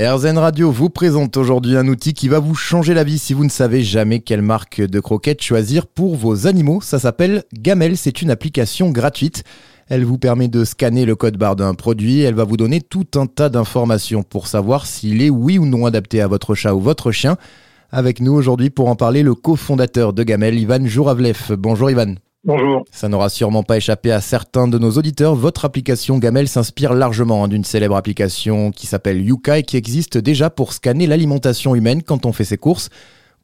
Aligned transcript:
RZN 0.00 0.38
Radio 0.38 0.72
vous 0.72 0.90
présente 0.90 1.36
aujourd'hui 1.36 1.76
un 1.76 1.86
outil 1.86 2.14
qui 2.14 2.26
va 2.26 2.40
vous 2.40 2.56
changer 2.56 2.94
la 2.94 3.04
vie 3.04 3.16
si 3.16 3.32
vous 3.32 3.44
ne 3.44 3.48
savez 3.48 3.84
jamais 3.84 4.18
quelle 4.18 4.42
marque 4.42 4.80
de 4.80 4.98
croquettes 4.98 5.40
choisir 5.40 5.86
pour 5.86 6.16
vos 6.16 6.48
animaux. 6.48 6.80
Ça 6.80 6.98
s'appelle 6.98 7.44
Gamel, 7.52 7.96
c'est 7.96 8.20
une 8.20 8.32
application 8.32 8.90
gratuite. 8.90 9.44
Elle 9.86 10.04
vous 10.04 10.18
permet 10.18 10.48
de 10.48 10.64
scanner 10.64 11.04
le 11.04 11.14
code 11.14 11.36
barre 11.36 11.54
d'un 11.54 11.74
produit, 11.74 12.22
elle 12.22 12.34
va 12.34 12.42
vous 12.42 12.56
donner 12.56 12.80
tout 12.80 13.06
un 13.14 13.26
tas 13.26 13.48
d'informations 13.48 14.24
pour 14.24 14.48
savoir 14.48 14.86
s'il 14.86 15.22
est 15.22 15.30
oui 15.30 15.58
ou 15.58 15.64
non 15.64 15.86
adapté 15.86 16.20
à 16.20 16.26
votre 16.26 16.56
chat 16.56 16.74
ou 16.74 16.80
votre 16.80 17.12
chien. 17.12 17.36
Avec 17.92 18.18
nous 18.18 18.32
aujourd'hui 18.32 18.70
pour 18.70 18.88
en 18.88 18.96
parler 18.96 19.22
le 19.22 19.36
cofondateur 19.36 20.12
de 20.12 20.24
Gamel, 20.24 20.58
Ivan 20.58 20.84
Jouravlev. 20.84 21.54
Bonjour 21.56 21.88
Ivan. 21.88 22.16
Bonjour. 22.46 22.84
Ça 22.90 23.08
n'aura 23.08 23.30
sûrement 23.30 23.62
pas 23.62 23.78
échappé 23.78 24.12
à 24.12 24.20
certains 24.20 24.68
de 24.68 24.78
nos 24.78 24.90
auditeurs. 24.90 25.34
Votre 25.34 25.64
application 25.64 26.18
Gamel 26.18 26.46
s'inspire 26.46 26.92
largement 26.92 27.44
hein, 27.44 27.48
d'une 27.48 27.64
célèbre 27.64 27.96
application 27.96 28.70
qui 28.70 28.86
s'appelle 28.86 29.22
Yuka 29.22 29.60
et 29.60 29.62
qui 29.62 29.78
existe 29.78 30.18
déjà 30.18 30.50
pour 30.50 30.74
scanner 30.74 31.06
l'alimentation 31.06 31.74
humaine 31.74 32.02
quand 32.02 32.26
on 32.26 32.32
fait 32.32 32.44
ses 32.44 32.58
courses. 32.58 32.90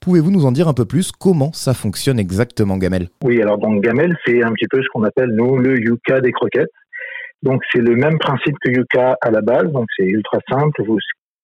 Pouvez-vous 0.03 0.31
nous 0.31 0.45
en 0.45 0.53
dire 0.53 0.69
un 0.69 0.75
peu 0.75 0.85
plus? 0.85 1.13
Comment 1.13 1.51
ça 1.55 1.73
fonctionne 1.73 2.19
exactement 2.19 2.77
Gamel? 2.77 3.09
Oui, 3.25 3.41
alors 3.41 3.57
donc 3.57 3.83
Gamel, 3.83 4.19
c'est 4.27 4.43
un 4.43 4.53
petit 4.53 4.69
peu 4.69 4.83
ce 4.83 4.89
qu'on 4.93 5.05
appelle 5.05 5.31
nous 5.31 5.57
le 5.57 5.79
Yuka 5.79 6.21
des 6.21 6.33
croquettes. 6.33 6.69
Donc 7.43 7.63
c'est 7.73 7.81
le 7.81 7.97
même 7.97 8.19
principe 8.19 8.57
que 8.61 8.71
Yuka 8.71 9.17
à 9.23 9.31
la 9.31 9.41
base, 9.41 9.73
donc 9.73 9.87
c'est 9.97 10.05
ultra 10.05 10.41
simple. 10.51 10.83
Vous 10.87 10.99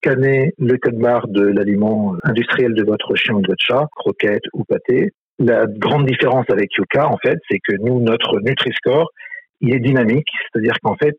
scannez 0.04 0.52
le 0.58 0.76
code 0.76 0.98
barre 0.98 1.26
de 1.28 1.40
l'aliment 1.40 2.16
industriel 2.22 2.74
de 2.74 2.84
votre 2.84 3.14
chien 3.14 3.34
ou 3.34 3.40
de 3.40 3.46
votre 3.46 3.64
chat, 3.66 3.86
croquette 3.96 4.44
ou 4.52 4.64
pâté. 4.64 5.12
La 5.38 5.66
grande 5.66 6.06
différence 6.06 6.46
avec 6.50 6.70
Yuka, 6.76 7.08
en 7.08 7.18
fait, 7.18 7.38
c'est 7.50 7.58
que 7.58 7.76
nous, 7.80 8.00
notre 8.00 8.40
Nutri-Score, 8.40 9.10
il 9.60 9.74
est 9.74 9.80
dynamique, 9.80 10.28
c'est-à-dire 10.52 10.74
qu'en 10.82 10.96
fait, 10.96 11.16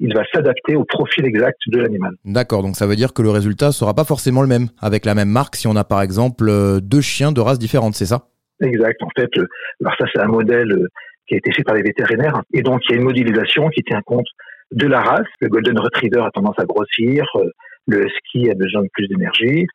il 0.00 0.12
va 0.14 0.24
s'adapter 0.34 0.74
au 0.74 0.84
profil 0.84 1.24
exact 1.24 1.58
de 1.68 1.78
l'animal. 1.78 2.14
D'accord, 2.24 2.62
donc 2.62 2.74
ça 2.74 2.86
veut 2.86 2.96
dire 2.96 3.12
que 3.12 3.22
le 3.22 3.30
résultat 3.30 3.70
sera 3.70 3.94
pas 3.94 4.04
forcément 4.04 4.42
le 4.42 4.48
même 4.48 4.68
avec 4.80 5.04
la 5.04 5.14
même 5.14 5.28
marque 5.28 5.54
si 5.54 5.68
on 5.68 5.76
a 5.76 5.84
par 5.84 6.02
exemple 6.02 6.48
euh, 6.48 6.80
deux 6.80 7.00
chiens 7.00 7.30
de 7.30 7.40
races 7.40 7.60
différentes, 7.60 7.94
c'est 7.94 8.06
ça? 8.06 8.26
Exact. 8.60 9.00
En 9.02 9.10
fait, 9.16 9.30
euh, 9.38 9.46
alors 9.80 9.94
ça 9.98 10.06
c'est 10.12 10.20
un 10.20 10.26
modèle 10.26 10.72
euh, 10.72 10.88
qui 11.28 11.34
a 11.34 11.38
été 11.38 11.52
fait 11.52 11.62
par 11.62 11.76
les 11.76 11.82
vétérinaires 11.82 12.42
et 12.52 12.62
donc 12.62 12.80
il 12.88 12.92
y 12.92 12.94
a 12.94 12.96
une 12.98 13.04
modélisation 13.04 13.68
qui 13.68 13.82
tient 13.82 14.02
compte 14.04 14.26
de 14.72 14.88
la 14.88 15.00
race. 15.02 15.28
Le 15.40 15.48
Golden 15.48 15.78
Retriever 15.78 16.22
a 16.22 16.30
tendance 16.32 16.58
à 16.58 16.64
grossir, 16.64 17.24
le 17.86 18.06
Husky 18.06 18.50
a 18.50 18.54
besoin 18.54 18.82
de 18.82 18.88
plus 18.92 19.06
d'énergie, 19.06 19.66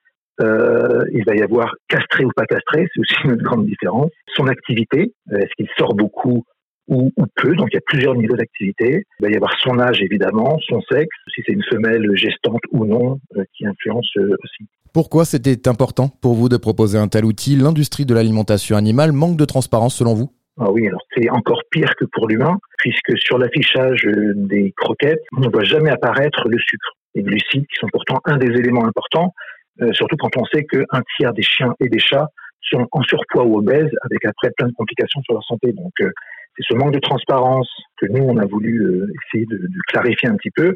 euh, 0.41 1.03
il 1.13 1.23
va 1.25 1.35
y 1.35 1.41
avoir 1.41 1.73
castré 1.87 2.25
ou 2.25 2.31
pas 2.35 2.45
castré, 2.45 2.87
c'est 2.93 2.99
aussi 2.99 3.15
une 3.25 3.35
grande 3.35 3.65
différence. 3.65 4.11
Son 4.35 4.47
activité, 4.47 5.13
euh, 5.31 5.37
est-ce 5.37 5.51
qu'il 5.57 5.67
sort 5.77 5.95
beaucoup 5.95 6.43
ou, 6.87 7.11
ou, 7.17 7.25
peu, 7.35 7.53
donc 7.55 7.67
il 7.71 7.75
y 7.75 7.77
a 7.77 7.81
plusieurs 7.85 8.15
niveaux 8.15 8.35
d'activité. 8.35 9.03
Il 9.19 9.23
va 9.23 9.29
y 9.29 9.35
avoir 9.35 9.53
son 9.61 9.77
âge 9.79 10.01
évidemment, 10.01 10.57
son 10.67 10.81
sexe, 10.89 11.15
si 11.35 11.41
c'est 11.45 11.51
une 11.51 11.63
femelle 11.63 12.05
gestante 12.15 12.61
ou 12.71 12.85
non, 12.85 13.19
euh, 13.35 13.43
qui 13.53 13.65
influence 13.65 14.09
euh, 14.17 14.37
aussi. 14.43 14.69
Pourquoi 14.93 15.25
c'était 15.25 15.67
important 15.67 16.07
pour 16.07 16.33
vous 16.33 16.49
de 16.49 16.57
proposer 16.57 16.97
un 16.97 17.07
tel 17.07 17.25
outil? 17.25 17.55
L'industrie 17.55 18.05
de 18.05 18.13
l'alimentation 18.13 18.77
animale 18.77 19.11
manque 19.11 19.37
de 19.37 19.45
transparence 19.45 19.95
selon 19.95 20.13
vous? 20.13 20.31
Ah 20.59 20.71
oui, 20.71 20.87
alors 20.87 21.01
c'est 21.15 21.29
encore 21.29 21.61
pire 21.69 21.93
que 21.99 22.05
pour 22.05 22.27
l'humain, 22.27 22.57
puisque 22.79 23.17
sur 23.17 23.37
l'affichage 23.37 24.07
des 24.35 24.73
croquettes, 24.75 25.21
on 25.35 25.41
ne 25.41 25.49
voit 25.49 25.65
jamais 25.65 25.91
apparaître 25.91 26.47
le 26.47 26.57
sucre. 26.57 26.93
Les 27.13 27.21
glucides, 27.21 27.67
qui 27.67 27.75
sont 27.79 27.87
pourtant 27.91 28.19
un 28.25 28.37
des 28.37 28.47
éléments 28.47 28.85
importants, 28.85 29.33
euh, 29.81 29.91
surtout 29.93 30.17
quand 30.17 30.35
on 30.37 30.45
sait 30.45 30.63
qu'un 30.65 31.01
tiers 31.17 31.33
des 31.33 31.43
chiens 31.43 31.73
et 31.79 31.89
des 31.89 31.99
chats 31.99 32.27
sont 32.61 32.85
en 32.91 33.01
surpoids 33.03 33.45
ou 33.45 33.57
obèses, 33.59 33.91
avec 34.03 34.25
après 34.25 34.51
plein 34.57 34.67
de 34.67 34.73
complications 34.73 35.21
sur 35.21 35.33
leur 35.33 35.43
santé. 35.43 35.71
Donc, 35.73 35.91
euh, 36.01 36.09
c'est 36.57 36.73
ce 36.73 36.75
manque 36.75 36.93
de 36.93 36.99
transparence 36.99 37.69
que 37.97 38.07
nous, 38.07 38.23
on 38.23 38.37
a 38.37 38.45
voulu 38.45 38.81
euh, 38.81 39.07
essayer 39.25 39.45
de, 39.45 39.59
clarifier 39.87 40.29
un 40.29 40.35
petit 40.35 40.51
peu 40.55 40.75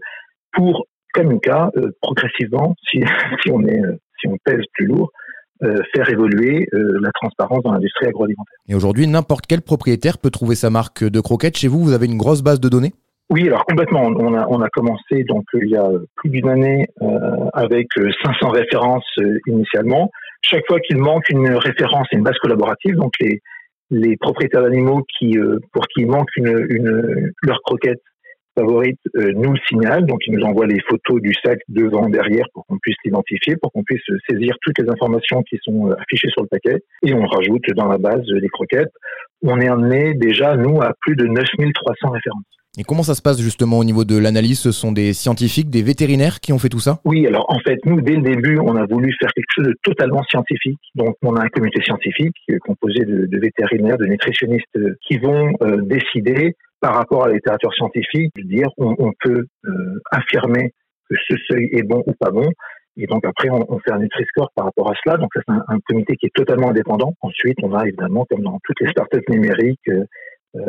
pour, 0.54 0.86
comme 1.14 1.40
cas, 1.40 1.70
progressivement, 2.02 2.76
si, 2.88 3.02
si, 3.44 3.52
on 3.52 3.66
est, 3.66 3.82
si 4.20 4.28
on 4.28 4.38
pèse 4.44 4.64
plus 4.74 4.86
lourd, 4.86 5.12
faire 5.94 6.10
évoluer 6.10 6.68
la 6.72 7.12
transparence 7.12 7.62
dans 7.64 7.72
l'industrie 7.72 8.08
agroalimentaire. 8.08 8.58
Et 8.68 8.74
aujourd'hui, 8.74 9.06
n'importe 9.06 9.46
quel 9.46 9.62
propriétaire 9.62 10.18
peut 10.18 10.32
trouver 10.32 10.56
sa 10.56 10.72
marque 10.72 11.04
de 11.04 11.20
croquettes. 11.20 11.56
Chez 11.56 11.68
vous, 11.68 11.84
vous 11.84 11.94
avez 11.94 12.08
une 12.08 12.18
grosse 12.18 12.42
base 12.42 12.60
de 12.60 12.68
données? 12.68 12.94
Oui, 13.32 13.48
alors 13.48 13.64
complètement. 13.64 14.02
On 14.04 14.34
a, 14.34 14.46
on 14.50 14.62
a 14.62 14.68
commencé 14.68 15.24
donc 15.24 15.46
il 15.54 15.70
y 15.70 15.78
a 15.78 15.90
plus 16.18 16.30
d'une 16.30 16.50
année 16.50 16.86
euh, 17.02 17.08
avec 17.54 17.88
500 18.26 18.50
références 18.50 19.08
euh, 19.20 19.40
initialement. 19.48 20.12
Chaque 20.42 20.68
fois 20.68 20.82
qu'il 20.82 20.98
manque 20.98 21.30
une 21.30 21.50
référence 21.56 22.08
et 22.12 22.18
une 22.18 22.24
base 22.24 22.38
collaborative, 22.42 22.96
donc 22.96 23.14
les, 23.22 23.40
les 23.90 24.18
propriétaires 24.18 24.64
d'animaux 24.64 25.06
qui 25.18 25.38
euh, 25.38 25.60
pour 25.72 25.88
qui 25.88 26.04
manque 26.04 26.28
une, 26.36 26.68
une 26.70 27.32
leur 27.42 27.62
croquette 27.62 28.02
favorite 28.60 29.00
euh, 29.16 29.32
nous 29.34 29.54
le 29.54 29.60
signalent, 29.66 30.06
donc 30.06 30.20
ils 30.28 30.34
nous 30.34 30.44
envoient 30.44 30.68
les 30.68 30.82
photos 30.90 31.22
du 31.22 31.34
sac 31.42 31.60
devant, 31.70 32.10
derrière 32.10 32.48
pour 32.54 32.66
qu'on 32.66 32.80
puisse 32.80 32.98
l'identifier, 33.06 33.56
pour 33.56 33.72
qu'on 33.72 33.84
puisse 33.84 34.04
saisir 34.30 34.56
toutes 34.62 34.78
les 34.78 34.90
informations 34.90 35.42
qui 35.44 35.58
sont 35.64 35.90
affichées 35.92 36.28
sur 36.32 36.42
le 36.42 36.50
paquet 36.50 36.84
et 37.06 37.14
on 37.14 37.26
rajoute 37.26 37.64
dans 37.78 37.88
la 37.88 37.98
base 37.98 38.26
des 38.26 38.50
croquettes. 38.50 38.92
On 39.42 39.62
est 39.62 39.70
amené 39.70 40.16
déjà 40.16 40.58
nous 40.58 40.82
à 40.82 40.92
plus 41.00 41.16
de 41.16 41.28
9300 41.28 42.10
références. 42.10 42.61
Et 42.78 42.84
comment 42.84 43.04
ça 43.04 43.16
se 43.16 43.22
passe 43.22 43.42
justement 43.42 43.80
au 43.80 43.84
niveau 43.84 44.06
de 44.06 44.18
l'analyse? 44.18 44.60
Ce 44.60 44.72
sont 44.72 44.94
des 44.94 45.12
scientifiques, 45.12 45.70
des 45.70 45.84
vétérinaires 45.84 46.40
qui 46.40 46.54
ont 46.54 46.60
fait 46.60 46.70
tout 46.70 46.80
ça? 46.80 47.02
Oui, 47.04 47.28
alors 47.28 47.46
en 47.50 47.60
fait, 47.60 47.78
nous, 47.86 48.00
dès 48.00 48.16
le 48.16 48.22
début, 48.22 48.60
on 48.60 48.78
a 48.78 48.86
voulu 48.86 49.14
faire 49.20 49.30
quelque 49.34 49.52
chose 49.54 49.66
de 49.66 49.76
totalement 49.84 50.24
scientifique. 50.24 50.80
Donc, 50.96 51.18
on 51.22 51.36
a 51.36 51.44
un 51.44 51.50
comité 51.50 51.82
scientifique 51.84 52.38
composé 52.62 53.04
de, 53.04 53.40
vétérinaires, 53.40 53.98
de 53.98 54.06
nutritionnistes 54.06 54.80
qui 55.06 55.18
vont 55.18 55.52
euh, 55.62 55.82
décider 55.82 56.56
par 56.80 56.96
rapport 56.96 57.26
à 57.26 57.28
la 57.28 57.36
littérature 57.36 57.74
scientifique, 57.74 58.32
de 58.38 58.44
dire 58.44 58.68
on, 58.78 59.12
peut 59.20 59.46
euh, 59.66 60.02
affirmer 60.10 60.74
que 61.10 61.16
ce 61.28 61.36
seuil 61.50 61.70
est 61.74 61.84
bon 61.84 62.04
ou 62.08 62.14
pas 62.20 62.32
bon. 62.32 62.50
Et 62.98 63.06
donc 63.06 63.26
après, 63.26 63.50
on, 63.50 63.80
fait 63.80 63.92
un 63.92 64.00
Nutri-Score 64.00 64.50
par 64.56 64.66
rapport 64.66 64.90
à 64.90 64.94
cela. 65.04 65.18
Donc 65.18 65.30
ça, 65.34 65.42
c'est 65.48 65.54
un, 65.54 65.78
comité 65.88 66.16
qui 66.16 66.26
est 66.26 66.36
totalement 66.36 66.70
indépendant. 66.70 67.14
Ensuite, 67.22 67.58
on 67.64 67.74
a 67.74 67.86
évidemment, 67.86 68.26
comme 68.30 68.42
dans 68.42 68.60
toutes 68.64 68.80
les 68.82 68.90
startups 68.90 69.30
numériques, 69.30 69.80
euh, 69.90 69.94
euh, 69.94 70.06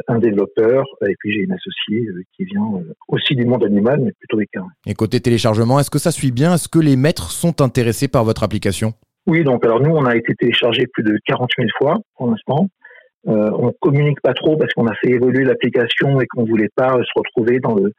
un 0.08 0.18
développeur, 0.18 0.84
et 1.08 1.14
puis 1.18 1.32
j'ai 1.32 1.40
une 1.40 1.52
associée 1.52 2.06
euh, 2.08 2.22
qui 2.36 2.44
vient 2.44 2.74
euh, 2.76 2.94
aussi 3.08 3.34
du 3.34 3.44
monde 3.44 3.64
animal, 3.64 4.00
mais 4.00 4.12
plutôt 4.12 4.38
des 4.38 4.46
carrés. 4.46 4.68
Et 4.86 4.94
côté 4.94 5.20
téléchargement, 5.20 5.80
est-ce 5.80 5.90
que 5.90 5.98
ça 5.98 6.10
suit 6.10 6.30
bien? 6.30 6.54
Est-ce 6.54 6.68
que 6.68 6.78
les 6.78 6.96
maîtres 6.96 7.30
sont 7.32 7.60
intéressés 7.60 8.08
par 8.08 8.24
votre 8.24 8.42
application? 8.42 8.94
Oui, 9.26 9.44
donc 9.44 9.64
alors 9.64 9.80
nous, 9.80 9.90
on 9.90 10.04
a 10.04 10.16
été 10.16 10.34
téléchargé 10.34 10.86
plus 10.86 11.02
de 11.02 11.16
40 11.26 11.50
000 11.56 11.68
fois 11.78 11.98
pour 12.16 12.28
l'instant. 12.28 12.68
Euh, 13.28 13.50
on 13.56 13.72
communique 13.80 14.20
pas 14.20 14.34
trop 14.34 14.56
parce 14.56 14.72
qu'on 14.72 14.86
a 14.88 14.94
fait 14.96 15.10
évoluer 15.10 15.44
l'application 15.44 16.20
et 16.20 16.26
qu'on 16.26 16.44
voulait 16.44 16.70
pas 16.74 16.92
se 16.92 17.10
retrouver 17.14 17.60
dans 17.60 17.74
le, 17.74 17.92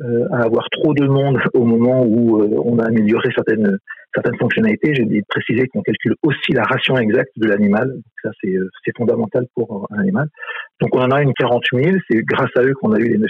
euh, 0.00 0.28
à 0.32 0.44
avoir 0.44 0.68
trop 0.70 0.94
de 0.94 1.06
monde 1.06 1.40
au 1.54 1.64
moment 1.64 2.04
où 2.04 2.40
euh, 2.40 2.62
on 2.64 2.78
a 2.78 2.86
amélioré 2.86 3.28
certaines 3.34 3.76
certaines 4.14 4.38
fonctionnalités. 4.38 4.94
J'ai 4.94 5.04
dit 5.04 5.22
préciser 5.28 5.66
qu'on 5.68 5.82
calcule 5.82 6.14
aussi 6.22 6.52
la 6.52 6.62
ration 6.62 6.96
exacte 6.96 7.32
de 7.36 7.48
l'animal. 7.48 7.92
Ça, 8.22 8.30
c'est, 8.42 8.54
c'est 8.84 8.96
fondamental 8.96 9.46
pour 9.54 9.86
un 9.90 9.98
animal. 9.98 10.28
Donc 10.80 10.94
on 10.94 11.00
en 11.00 11.10
a 11.10 11.22
une 11.22 11.34
40 11.34 11.62
000, 11.72 11.96
c'est 12.10 12.22
grâce 12.22 12.50
à 12.56 12.62
eux 12.62 12.74
qu'on 12.74 12.92
a 12.92 12.98
eu 12.98 13.08
les 13.08 13.18
9 13.18 13.28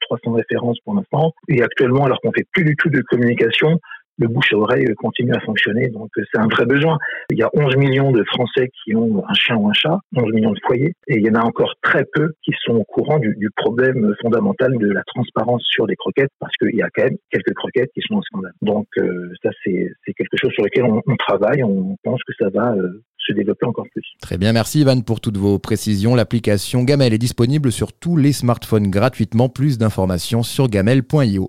300 0.00 0.32
références 0.32 0.78
pour 0.84 0.94
l'instant. 0.94 1.32
Et 1.48 1.62
actuellement, 1.62 2.04
alors 2.04 2.20
qu'on 2.20 2.32
fait 2.32 2.46
plus 2.52 2.64
du 2.64 2.76
tout 2.76 2.88
de 2.88 3.00
communication, 3.02 3.80
le 4.18 4.28
bouche 4.28 4.52
à 4.52 4.56
oreille 4.56 4.86
continue 4.96 5.32
à 5.32 5.40
fonctionner. 5.40 5.88
Donc 5.88 6.10
c'est 6.16 6.38
un 6.38 6.48
vrai 6.48 6.66
besoin. 6.66 6.98
Il 7.30 7.38
y 7.38 7.42
a 7.42 7.50
11 7.54 7.76
millions 7.76 8.12
de 8.12 8.24
Français 8.24 8.70
qui 8.82 8.94
ont 8.94 9.22
un 9.26 9.34
chien 9.34 9.56
ou 9.56 9.68
un 9.68 9.72
chat, 9.72 9.98
11 10.16 10.32
millions 10.32 10.52
de 10.52 10.60
foyers, 10.66 10.92
et 11.08 11.16
il 11.16 11.26
y 11.26 11.30
en 11.30 11.34
a 11.34 11.44
encore 11.44 11.74
très 11.82 12.04
peu 12.12 12.32
qui 12.42 12.52
sont 12.64 12.74
au 12.74 12.84
courant 12.84 13.18
du, 13.18 13.34
problème 13.56 14.14
fondamental 14.20 14.76
de 14.78 14.90
la 14.90 15.02
transparence 15.06 15.62
sur 15.64 15.86
les 15.86 15.96
croquettes, 15.96 16.30
parce 16.40 16.52
qu'il 16.56 16.74
y 16.74 16.82
a 16.82 16.88
quand 16.94 17.04
même 17.04 17.16
quelques 17.30 17.54
croquettes 17.54 17.90
qui 17.94 18.00
sont 18.06 18.14
en 18.14 18.22
scandale. 18.22 18.52
Donc 18.62 18.86
euh, 18.98 19.30
ça 19.42 19.50
c'est 19.64 20.12
quelque 20.16 20.36
chose 20.36 20.50
sur 20.52 20.64
lequel 20.64 20.84
on, 20.84 21.00
on, 21.06 21.16
travaille, 21.16 21.62
on 21.62 21.96
pense 22.02 22.20
que 22.24 22.32
ça 22.38 22.48
va 22.50 22.72
euh, 22.72 23.02
se 23.26 23.32
développer 23.32 23.66
encore 23.66 23.86
plus. 23.92 24.04
Très 24.20 24.38
bien, 24.38 24.52
merci 24.52 24.80
Ivan 24.80 25.00
pour 25.00 25.20
toutes 25.20 25.36
vos 25.36 25.58
précisions. 25.58 26.14
L'application 26.14 26.84
Gamel 26.84 27.12
est 27.14 27.18
disponible 27.18 27.72
sur 27.72 27.92
tous 27.92 28.16
les 28.16 28.32
smartphones 28.32 28.90
gratuitement. 28.90 29.48
Plus 29.48 29.78
d'informations 29.78 30.42
sur 30.42 30.68
gamel.io. 30.68 31.42